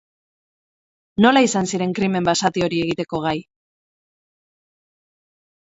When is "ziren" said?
1.73-1.93